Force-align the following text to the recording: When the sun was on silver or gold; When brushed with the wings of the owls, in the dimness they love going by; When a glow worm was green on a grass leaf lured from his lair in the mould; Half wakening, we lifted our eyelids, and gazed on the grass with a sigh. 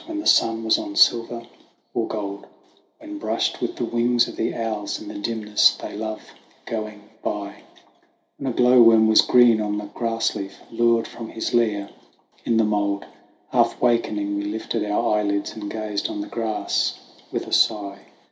When 0.07 0.19
the 0.19 0.25
sun 0.25 0.63
was 0.63 0.79
on 0.79 0.95
silver 0.95 1.45
or 1.93 2.07
gold; 2.07 2.47
When 2.97 3.19
brushed 3.19 3.61
with 3.61 3.75
the 3.75 3.85
wings 3.85 4.27
of 4.27 4.35
the 4.35 4.51
owls, 4.55 4.99
in 4.99 5.07
the 5.09 5.13
dimness 5.19 5.69
they 5.75 5.95
love 5.95 6.23
going 6.65 7.03
by; 7.21 7.61
When 8.39 8.51
a 8.51 8.55
glow 8.55 8.81
worm 8.81 9.07
was 9.07 9.21
green 9.21 9.61
on 9.61 9.79
a 9.79 9.85
grass 9.85 10.33
leaf 10.35 10.57
lured 10.71 11.07
from 11.07 11.29
his 11.29 11.53
lair 11.53 11.89
in 12.45 12.57
the 12.57 12.63
mould; 12.63 13.05
Half 13.51 13.79
wakening, 13.79 14.35
we 14.37 14.45
lifted 14.45 14.83
our 14.89 15.17
eyelids, 15.19 15.55
and 15.55 15.69
gazed 15.69 16.09
on 16.09 16.21
the 16.21 16.27
grass 16.27 16.97
with 17.31 17.45
a 17.45 17.53
sigh. 17.53 17.99